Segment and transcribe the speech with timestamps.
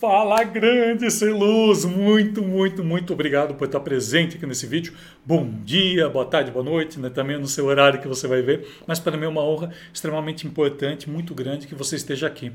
[0.00, 4.94] Fala grande Celuz, muito, muito, muito obrigado por estar presente aqui nesse vídeo.
[5.26, 7.10] Bom dia, boa tarde, boa noite, né?
[7.10, 10.46] também no seu horário que você vai ver, mas para mim é uma honra extremamente
[10.46, 12.52] importante, muito grande que você esteja aqui.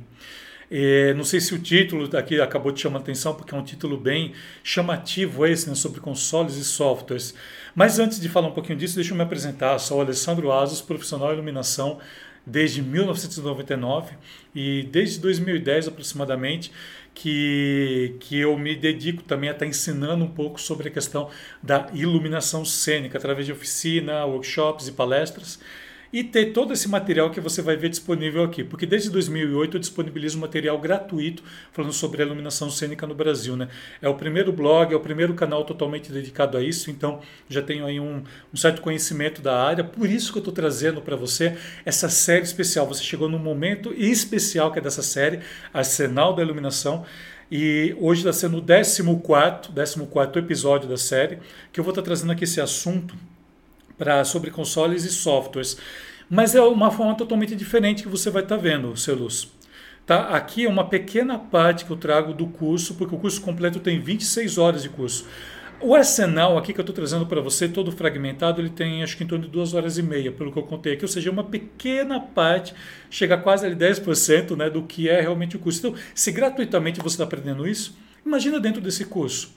[0.71, 3.63] É, não sei se o título aqui acabou te chamando a atenção, porque é um
[3.63, 4.31] título bem
[4.63, 7.35] chamativo esse, né, sobre consoles e softwares.
[7.75, 9.77] Mas antes de falar um pouquinho disso, deixa eu me apresentar.
[9.79, 11.99] Sou Alessandro Asos, profissional de iluminação
[12.45, 14.15] desde 1999
[14.53, 16.71] e desde 2010 aproximadamente
[17.13, 21.29] que, que eu me dedico também a estar ensinando um pouco sobre a questão
[21.61, 25.59] da iluminação cênica através de oficina, workshops e palestras
[26.13, 29.79] e ter todo esse material que você vai ver disponível aqui, porque desde 2008 eu
[29.79, 33.67] disponibilizo material gratuito falando sobre a iluminação cênica no Brasil, né?
[33.99, 37.83] É o primeiro blog, é o primeiro canal totalmente dedicado a isso, então já tenho
[37.83, 38.21] aí um,
[38.53, 42.43] um certo conhecimento da área, por isso que eu estou trazendo para você essa série
[42.43, 42.85] especial.
[42.85, 45.39] Você chegou num momento especial que é dessa série,
[45.73, 47.03] Arsenal da Iluminação.
[47.51, 49.03] E hoje está sendo o 14,
[50.07, 51.39] 14 episódio da série,
[51.71, 53.15] que eu vou estar tá trazendo aqui esse assunto
[54.25, 55.77] sobre consoles e softwares.
[56.29, 59.51] Mas é uma forma totalmente diferente que você vai estar tá vendo, seu Luz.
[60.05, 60.29] Tá?
[60.29, 63.99] Aqui é uma pequena parte que eu trago do curso, porque o curso completo tem
[63.99, 65.25] 26 horas de curso.
[65.79, 69.23] O arsenal aqui que eu estou trazendo para você, todo fragmentado, ele tem acho que
[69.23, 71.43] em torno de duas horas e meia, pelo que eu contei aqui, ou seja, uma
[71.43, 72.73] pequena parte,
[73.09, 75.79] chega quase a 10% né, do que é realmente o curso.
[75.79, 79.53] Então, se gratuitamente você está aprendendo isso, imagina dentro desse curso.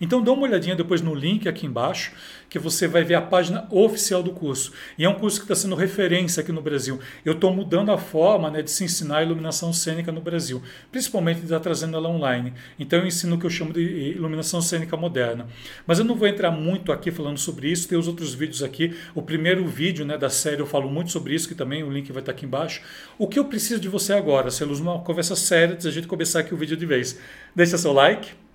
[0.00, 2.12] Então dá uma olhadinha depois no link aqui embaixo,
[2.48, 4.72] que você vai ver a página oficial do curso.
[4.96, 6.98] E é um curso que está sendo referência aqui no Brasil.
[7.24, 11.44] Eu estou mudando a forma né, de se ensinar iluminação cênica no Brasil, principalmente de
[11.44, 12.52] estar trazendo ela online.
[12.78, 15.46] Então eu ensino o que eu chamo de iluminação cênica moderna.
[15.86, 18.96] Mas eu não vou entrar muito aqui falando sobre isso, tem os outros vídeos aqui.
[19.14, 22.10] O primeiro vídeo né, da série eu falo muito sobre isso, que também o link
[22.12, 22.82] vai estar aqui embaixo.
[23.18, 26.40] O que eu preciso de você agora, Celuz, uma conversa séria, antes a gente começar
[26.40, 27.18] aqui o vídeo de vez.
[27.54, 28.47] Deixa seu like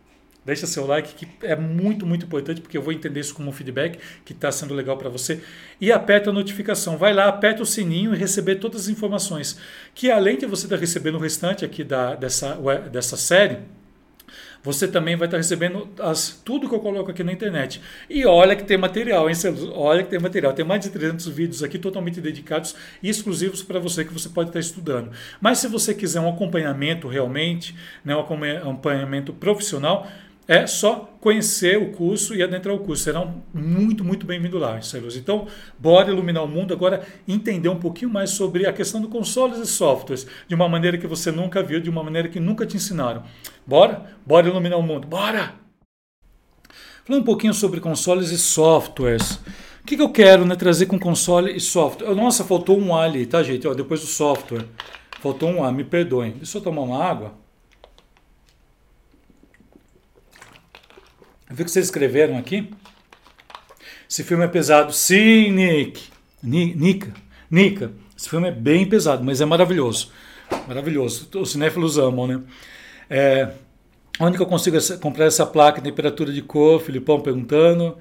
[0.45, 3.53] Deixa seu like, que é muito, muito importante, porque eu vou entender isso como um
[3.53, 5.41] feedback que está sendo legal para você.
[5.80, 6.97] E aperta a notificação.
[6.97, 9.57] Vai lá, aperta o sininho e receber todas as informações.
[9.95, 12.57] Que além de você estar tá recebendo o restante aqui da, dessa,
[12.91, 13.59] dessa série,
[14.63, 17.81] você também vai estar tá recebendo as, tudo que eu coloco aqui na internet.
[18.09, 19.35] E olha que tem material, hein,
[19.73, 20.53] Olha que tem material.
[20.53, 24.50] Tem mais de 300 vídeos aqui totalmente dedicados e exclusivos para você que você pode
[24.50, 25.12] estar tá estudando.
[25.41, 27.75] Mas se você quiser um acompanhamento realmente,
[28.06, 30.07] né, um acompanhamento profissional,
[30.47, 33.03] é só conhecer o curso e adentrar o curso.
[33.03, 35.15] Serão muito, muito bem-vindos lá, Células.
[35.15, 35.47] Então,
[35.79, 39.65] bora iluminar o mundo agora, entender um pouquinho mais sobre a questão do consoles e
[39.65, 43.23] softwares, de uma maneira que você nunca viu, de uma maneira que nunca te ensinaram.
[43.65, 44.05] Bora?
[44.25, 45.07] Bora iluminar o mundo.
[45.07, 45.53] Bora!
[47.05, 49.39] Falando um pouquinho sobre consoles e softwares.
[49.81, 52.15] O que, que eu quero né, trazer com console e software?
[52.15, 53.67] Nossa, faltou um A ali, tá, gente?
[53.67, 54.65] Ó, depois do software.
[55.19, 56.31] Faltou um A, me perdoem.
[56.31, 57.42] Deixa eu tomar uma água.
[61.53, 62.68] Eu vi que vocês escreveram aqui.
[64.09, 64.91] Esse filme é pesado.
[64.91, 66.09] Sim, Nick.
[66.41, 67.14] Nica.
[67.47, 67.91] Nica.
[68.18, 70.12] Esse filme é bem pesado, mas é maravilhoso.
[70.68, 71.30] Maravilhoso.
[71.36, 72.41] Os cinéfilos amam, né?
[73.08, 73.52] É,
[74.19, 76.81] onde que eu consigo comprar essa placa, temperatura de cor?
[76.81, 78.00] Filipão perguntando.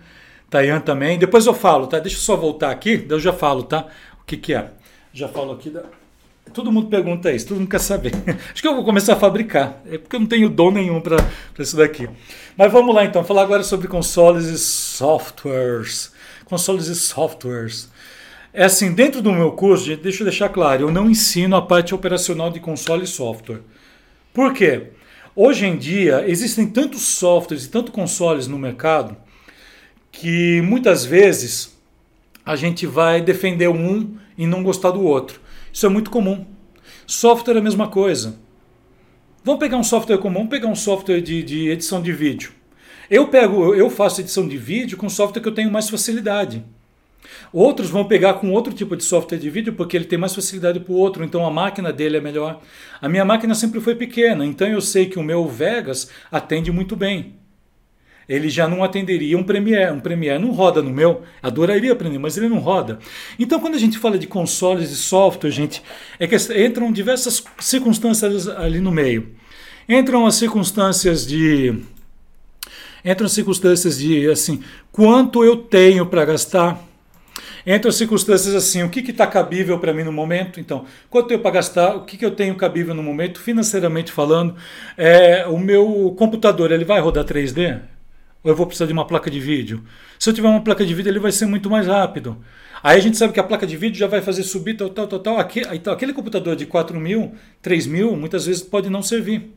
[0.48, 1.18] Tayan também.
[1.18, 1.98] Depois eu falo, tá?
[1.98, 3.86] Deixa eu só voltar aqui, daí eu já falo, tá?
[4.18, 4.70] O que que é?
[5.12, 5.82] Já falo aqui da...
[6.52, 8.12] Todo mundo pergunta isso, todo mundo quer saber.
[8.52, 9.80] Acho que eu vou começar a fabricar.
[9.86, 11.16] É porque eu não tenho dom nenhum para
[11.58, 12.08] isso daqui.
[12.56, 16.12] Mas vamos lá então, falar agora sobre consoles e softwares.
[16.44, 17.90] Consoles e softwares.
[18.52, 21.94] É assim, dentro do meu curso, deixa eu deixar claro, eu não ensino a parte
[21.94, 23.60] operacional de console e software.
[24.34, 24.88] Por quê?
[25.34, 29.16] Hoje em dia existem tantos softwares e tantos consoles no mercado
[30.10, 31.74] que muitas vezes
[32.44, 35.40] a gente vai defender um e não gostar do outro.
[35.72, 36.44] Isso é muito comum.
[37.06, 38.38] Software é a mesma coisa.
[39.44, 42.52] Vamos pegar um software comum, pegar um software de, de edição de vídeo.
[43.10, 46.64] Eu pego, eu faço edição de vídeo com software que eu tenho mais facilidade.
[47.52, 50.80] Outros vão pegar com outro tipo de software de vídeo porque ele tem mais facilidade
[50.80, 52.60] para o outro, então a máquina dele é melhor.
[53.00, 56.94] A minha máquina sempre foi pequena, então eu sei que o meu Vegas atende muito
[56.94, 57.41] bem
[58.28, 59.92] ele já não atenderia um Premiere.
[59.92, 62.98] Um Premiere não roda no meu, adoraria aprender, mas ele não roda.
[63.38, 65.82] Então, quando a gente fala de consoles e software, gente,
[66.18, 69.34] é que entram diversas circunstâncias ali no meio.
[69.88, 71.74] Entram as circunstâncias de
[73.04, 76.80] entram as circunstâncias de assim, quanto eu tenho para gastar.
[77.66, 80.58] Entram as circunstâncias assim, o que está cabível para mim no momento?
[80.58, 81.94] Então, quanto eu para gastar?
[81.96, 84.56] O que, que eu tenho cabível no momento, financeiramente falando?
[84.96, 87.80] É, o meu computador, ele vai rodar 3D?
[88.44, 89.84] Ou eu vou precisar de uma placa de vídeo?
[90.18, 92.36] Se eu tiver uma placa de vídeo, ele vai ser muito mais rápido.
[92.82, 95.06] Aí a gente sabe que a placa de vídeo já vai fazer subir tal, tal,
[95.06, 95.38] tal, tal.
[95.38, 99.54] Aquele, então, aquele computador de 4 mil, 3 mil, muitas vezes pode não servir.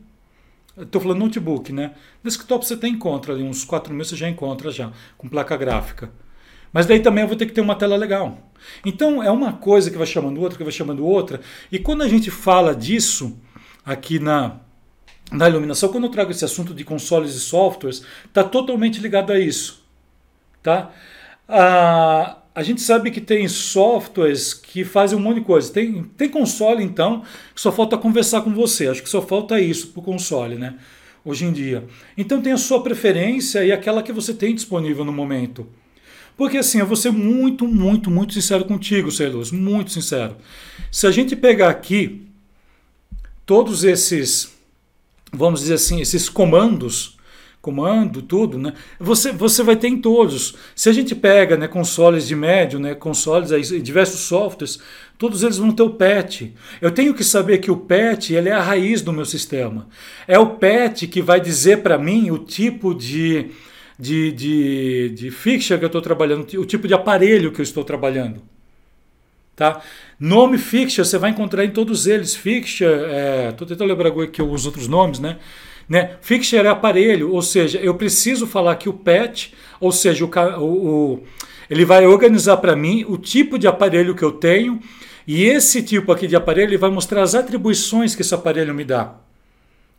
[0.78, 1.92] Estou falando notebook, né?
[2.22, 6.10] Desktop você tem encontra uns 4 mil você já encontra já, com placa gráfica.
[6.72, 8.52] Mas daí também eu vou ter que ter uma tela legal.
[8.84, 11.40] Então é uma coisa que vai chamando outra, que vai chamando outra.
[11.72, 13.38] E quando a gente fala disso
[13.84, 14.60] aqui na,
[15.30, 19.40] na iluminação, quando eu trago esse assunto de consoles e softwares, está totalmente ligado a
[19.40, 19.84] isso.
[20.62, 20.90] Tá?
[21.48, 25.72] A, a gente sabe que tem softwares que fazem um monte de coisa.
[25.72, 27.22] Tem, tem console, então,
[27.54, 28.88] que só falta conversar com você.
[28.88, 30.76] Acho que só falta isso para o console, né?
[31.24, 31.84] Hoje em dia.
[32.16, 35.66] Então tem a sua preferência e aquela que você tem disponível no momento.
[36.36, 40.36] Porque assim, eu vou ser muito, muito, muito sincero contigo, Celuz, muito sincero.
[40.90, 42.26] Se a gente pegar aqui
[43.44, 44.55] todos esses,
[45.36, 47.16] vamos dizer assim, esses comandos,
[47.60, 48.74] comando, tudo, né?
[48.98, 50.54] Você, você vai ter em todos.
[50.74, 54.78] Se a gente pega né, consoles de médio, né, consoles, aí, diversos softwares,
[55.18, 56.54] todos eles vão ter o PET.
[56.80, 59.88] Eu tenho que saber que o PET ele é a raiz do meu sistema.
[60.28, 63.50] É o PET que vai dizer para mim o tipo de
[63.98, 67.82] de, de, de fixture que eu estou trabalhando, o tipo de aparelho que eu estou
[67.82, 68.42] trabalhando.
[69.56, 69.80] Tá?
[70.20, 72.36] Nome fixture você vai encontrar em todos eles.
[72.36, 72.90] Fixture,
[73.48, 75.38] estou é, tentando lembrar aqui os outros nomes, né?
[75.88, 76.18] né?
[76.20, 81.22] Fixture é aparelho, ou seja, eu preciso falar que o PET, ou seja, o, o,
[81.70, 84.78] ele vai organizar para mim o tipo de aparelho que eu tenho
[85.26, 89.25] e esse tipo aqui de aparelho vai mostrar as atribuições que esse aparelho me dá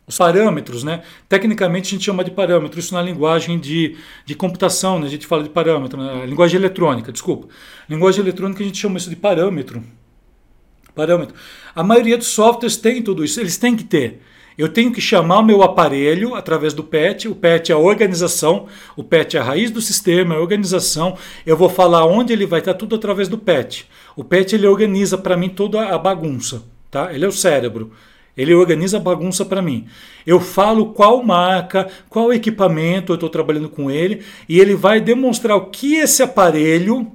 [0.08, 1.02] os parâmetros, né?
[1.28, 5.06] Tecnicamente a gente chama de parâmetro, isso na linguagem de, de computação, né?
[5.06, 6.24] a gente fala de parâmetro, né?
[6.24, 7.46] linguagem eletrônica, desculpa.
[7.88, 9.84] Linguagem eletrônica a gente chama isso de parâmetro.
[10.94, 11.34] Parâmetro.
[11.74, 14.22] A maioria dos softwares tem tudo isso, eles têm que ter.
[14.56, 17.28] Eu tenho que chamar o meu aparelho através do PET.
[17.28, 18.66] O PET é a organização,
[18.96, 21.16] o PET é a raiz do sistema, é a organização.
[21.46, 23.86] Eu vou falar onde ele vai estar tudo através do PET.
[24.16, 27.14] O PET ele organiza para mim toda a bagunça, tá?
[27.14, 27.92] Ele é o cérebro.
[28.38, 29.86] Ele organiza a bagunça para mim.
[30.24, 35.56] Eu falo qual marca, qual equipamento eu estou trabalhando com ele e ele vai demonstrar
[35.56, 37.10] o que esse aparelho,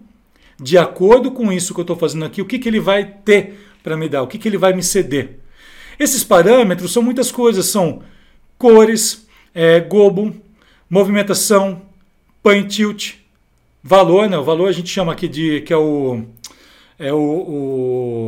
[0.61, 3.57] de acordo com isso que eu estou fazendo aqui, o que, que ele vai ter
[3.81, 5.39] para me dar, o que, que ele vai me ceder.
[5.97, 8.01] Esses parâmetros são muitas coisas, são
[8.57, 10.35] cores, é, gobo,
[10.89, 11.83] movimentação,
[12.41, 13.13] point tilt,
[13.81, 14.37] valor, né?
[14.37, 16.25] O valor a gente chama aqui de que é o
[16.97, 17.17] é o,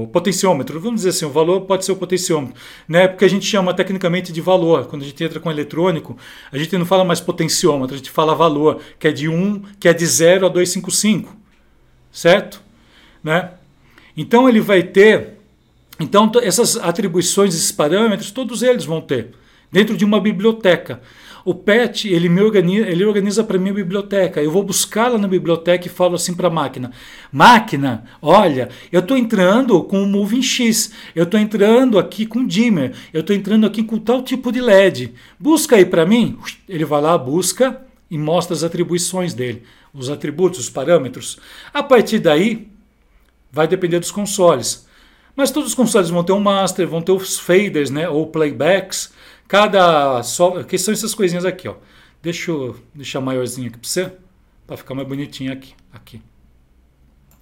[0.04, 0.80] o, potenciômetro.
[0.80, 2.56] Vamos dizer assim, o valor pode ser o potenciômetro,
[2.88, 3.08] né?
[3.08, 4.88] Porque a gente chama tecnicamente de valor.
[4.88, 6.18] Quando a gente entra com eletrônico,
[6.52, 9.88] a gente não fala mais potenciômetro, a gente fala valor, que é de 1, que
[9.88, 11.36] é de 0 a 255.
[12.12, 12.62] Certo?
[13.24, 13.52] Né?
[14.16, 15.36] Então ele vai ter
[16.00, 19.34] então essas atribuições, esses parâmetros, todos eles vão ter
[19.72, 21.02] dentro de uma biblioteca.
[21.46, 24.42] O PET, ele me organiza, ele organiza para mim a biblioteca.
[24.42, 26.92] Eu vou buscar lá na biblioteca e falo assim para a máquina:
[27.32, 32.94] Máquina, olha, eu estou entrando com o Moving X, eu estou entrando aqui com dimmer,
[33.14, 35.14] eu estou entrando aqui com tal tipo de LED.
[35.40, 36.36] Busca aí para mim.
[36.68, 37.80] Ele vai lá, busca
[38.10, 39.62] e mostra as atribuições dele,
[39.94, 41.38] os atributos, os parâmetros.
[41.72, 42.68] A partir daí,
[43.52, 44.88] vai depender dos consoles.
[45.36, 49.14] Mas todos os consoles vão ter um master, vão ter os faders, né, ou playbacks.
[49.48, 51.76] Cada só que são essas coisinhas aqui, ó.
[52.22, 54.12] Deixa eu deixar maiorzinho aqui para você,
[54.66, 56.22] para ficar mais bonitinho aqui, aqui.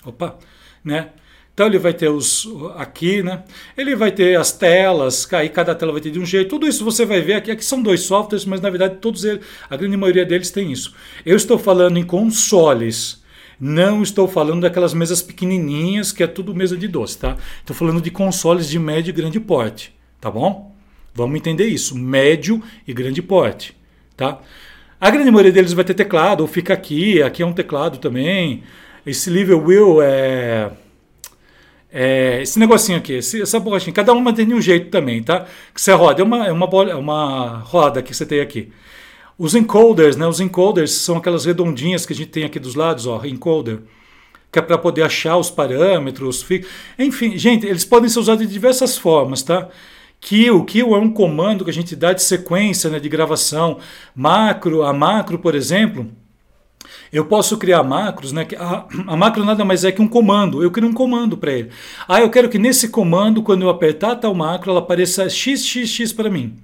[0.05, 0.37] Opa,
[0.83, 1.11] né?
[1.53, 3.43] Então ele vai ter os aqui, né?
[3.77, 6.49] Ele vai ter as telas, aí cada tela vai ter de um jeito.
[6.49, 7.51] Tudo isso você vai ver aqui.
[7.51, 10.95] Aqui são dois softwares, mas na verdade todos eles, a grande maioria deles tem isso.
[11.23, 13.21] Eu estou falando em consoles.
[13.59, 17.37] Não estou falando daquelas mesas pequenininhas que é tudo mesa de doce, tá?
[17.59, 20.72] Estou falando de consoles de médio e grande porte, tá bom?
[21.13, 23.75] Vamos entender isso, médio e grande porte,
[24.17, 24.39] tá?
[24.99, 28.63] A grande maioria deles vai ter teclado, ou fica aqui, aqui é um teclado também.
[29.05, 30.71] Esse lever wheel é,
[31.91, 35.45] é esse negocinho aqui, esse, essa borrachinha, cada uma tem um jeito também, tá?
[35.73, 38.71] Que você roda, é uma, é uma, bola, é uma roda que você tem aqui.
[39.37, 40.25] Os encoders, né?
[40.25, 43.79] Os encoders são aquelas redondinhas que a gente tem aqui dos lados, ó, encoder
[44.53, 46.45] que é para poder achar os parâmetros.
[46.99, 49.67] Enfim, gente, eles podem ser usados de diversas formas, tá?
[50.23, 53.79] Kill, kill é um comando que a gente dá de sequência, né, de gravação.
[54.15, 56.09] Macro, a macro, por exemplo,
[57.11, 58.47] eu posso criar macros, né?
[58.57, 60.63] A, a, macro nada mais é que um comando.
[60.63, 61.71] Eu crio um comando para ele.
[62.07, 66.29] Ah, eu quero que nesse comando, quando eu apertar tal macro, ela apareça xxx para
[66.29, 66.55] mim.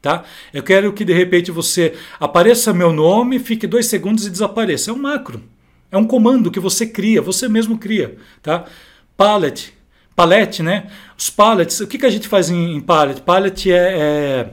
[0.00, 0.22] Tá?
[0.52, 4.92] Eu quero que de repente você apareça meu nome, fique dois segundos e desapareça.
[4.92, 5.42] É um macro.
[5.90, 8.16] É um comando que você cria, você mesmo cria.
[8.40, 8.66] Tá?
[9.16, 9.74] Palette
[10.14, 10.86] palette, né?
[11.16, 13.20] Os pallets, o que, que a gente faz em, em pallet?
[13.20, 14.50] Pallet é, é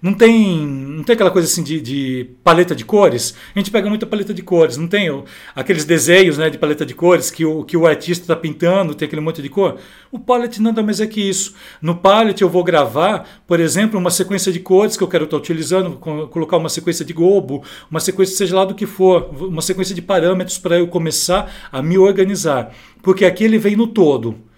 [0.00, 3.34] Não tem, não tem aquela coisa assim de, de, paleta de cores?
[3.54, 6.84] A gente pega muita paleta de cores, não tem o, aqueles desenhos né, de paleta
[6.86, 9.78] de cores que o, que o artista está pintando, tem aquele monte de cor?
[10.10, 11.54] O palette nada mais é que isso.
[11.80, 15.36] No palette eu vou gravar, por exemplo, uma sequência de cores que eu quero estar
[15.36, 19.94] utilizando, colocar uma sequência de globo, uma sequência seja lá do que for, uma sequência
[19.94, 22.72] de parâmetros para eu começar a me organizar.
[23.02, 24.51] Porque aqui ele vem no todo.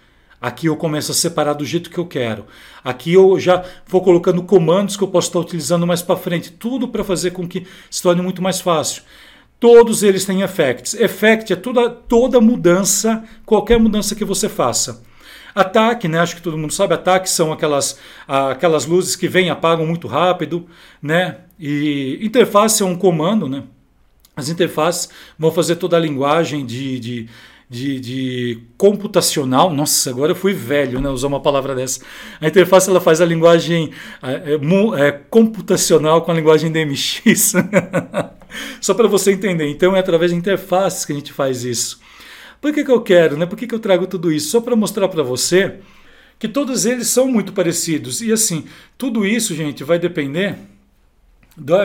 [0.44, 2.44] Aqui eu começo a separar do jeito que eu quero.
[2.84, 6.52] Aqui eu já vou colocando comandos que eu posso estar utilizando mais para frente.
[6.52, 9.04] Tudo para fazer com que se torne muito mais fácil.
[9.58, 10.92] Todos eles têm effects.
[11.00, 15.02] Effect é toda, toda mudança, qualquer mudança que você faça.
[15.54, 16.18] Ataque, né?
[16.18, 16.92] Acho que todo mundo sabe.
[16.92, 17.98] Ataque são aquelas,
[18.28, 20.66] aquelas luzes que vêm e apagam muito rápido,
[21.00, 21.38] né?
[21.58, 23.62] E interface é um comando, né?
[24.36, 25.08] As interfaces
[25.38, 27.28] vão fazer toda a linguagem de, de
[27.74, 29.72] de, de, computacional.
[29.72, 31.10] Nossa, agora eu fui velho, né?
[31.10, 32.00] Usar uma palavra dessa.
[32.40, 33.90] A interface ela faz a linguagem
[34.22, 34.54] é,
[35.06, 37.54] é, computacional com a linguagem DMX.
[38.80, 39.68] Só para você entender.
[39.68, 41.98] Então é através de interfaces que a gente faz isso.
[42.60, 43.44] Por que, que eu quero, né?
[43.44, 44.50] Por que, que eu trago tudo isso?
[44.50, 45.80] Só para mostrar para você
[46.38, 48.22] que todos eles são muito parecidos.
[48.22, 48.64] E assim,
[48.96, 50.56] tudo isso, gente, vai depender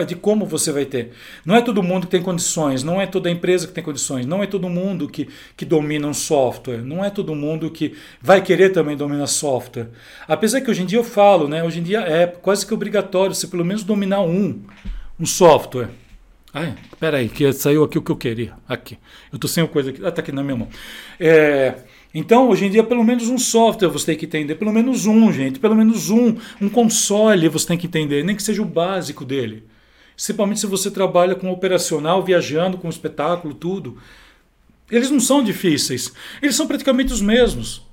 [0.06, 1.12] de como você vai ter.
[1.44, 4.42] Não é todo mundo que tem condições, não é toda empresa que tem condições, não
[4.42, 8.70] é todo mundo que, que domina um software, não é todo mundo que vai querer
[8.70, 9.88] também dominar software.
[10.26, 13.34] Apesar que hoje em dia eu falo, né, hoje em dia é quase que obrigatório
[13.34, 14.60] você pelo menos dominar um,
[15.18, 15.88] um software.
[16.52, 18.54] Ai, peraí, que saiu aqui o que eu queria.
[18.68, 18.98] Aqui.
[19.30, 20.04] Eu estou sem a coisa aqui.
[20.04, 20.68] Ah, tá aqui na minha mão.
[21.18, 21.74] É,
[22.12, 25.32] então, hoje em dia, pelo menos um software você tem que entender, pelo menos um,
[25.32, 29.24] gente, pelo menos um, um console você tem que entender, nem que seja o básico
[29.24, 29.64] dele.
[30.14, 33.96] Principalmente se você trabalha com operacional, viajando com espetáculo, tudo.
[34.90, 36.12] Eles não são difíceis,
[36.42, 37.88] eles são praticamente os mesmos.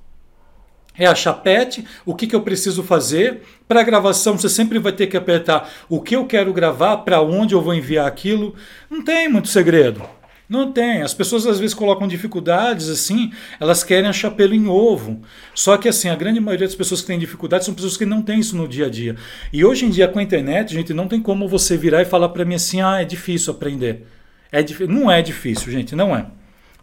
[0.97, 3.43] É a chapete, o que, que eu preciso fazer.
[3.67, 7.21] Para a gravação, você sempre vai ter que apertar o que eu quero gravar, para
[7.21, 8.55] onde eu vou enviar aquilo.
[8.89, 10.01] Não tem muito segredo.
[10.49, 11.01] Não tem.
[11.01, 15.21] As pessoas às vezes colocam dificuldades assim, elas querem achar pelo em ovo.
[15.53, 18.21] Só que assim, a grande maioria das pessoas que têm dificuldades são pessoas que não
[18.21, 19.15] têm isso no dia a dia.
[19.51, 22.29] E hoje em dia com a internet, gente, não tem como você virar e falar
[22.29, 24.07] para mim assim: "Ah, é difícil aprender".
[24.51, 24.87] É dif...
[24.87, 26.27] não é difícil, gente, não é.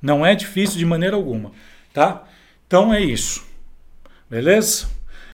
[0.03, 1.53] Não é difícil de maneira alguma,
[1.93, 2.25] tá?
[2.67, 3.43] Então é isso.
[4.29, 4.87] Beleza?